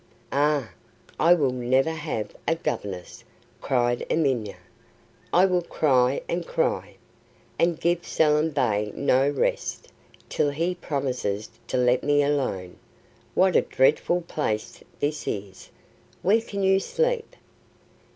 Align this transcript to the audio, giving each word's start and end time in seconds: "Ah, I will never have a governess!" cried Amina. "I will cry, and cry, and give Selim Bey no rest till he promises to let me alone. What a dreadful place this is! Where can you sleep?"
"Ah, 0.31 0.71
I 1.19 1.35
will 1.35 1.51
never 1.53 1.91
have 1.91 2.35
a 2.47 2.55
governess!" 2.55 3.23
cried 3.61 4.03
Amina. 4.11 4.55
"I 5.31 5.45
will 5.45 5.61
cry, 5.61 6.21
and 6.27 6.43
cry, 6.43 6.95
and 7.59 7.79
give 7.79 8.03
Selim 8.07 8.49
Bey 8.49 8.91
no 8.95 9.29
rest 9.29 9.89
till 10.27 10.49
he 10.49 10.73
promises 10.73 11.51
to 11.67 11.77
let 11.77 12.03
me 12.03 12.23
alone. 12.23 12.77
What 13.35 13.55
a 13.55 13.61
dreadful 13.61 14.21
place 14.21 14.81
this 14.99 15.27
is! 15.27 15.69
Where 16.23 16.41
can 16.41 16.63
you 16.63 16.79
sleep?" 16.79 17.35